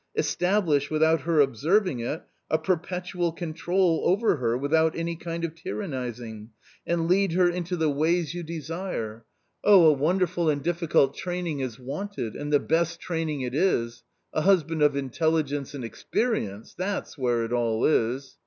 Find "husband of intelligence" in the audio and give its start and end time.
14.41-15.75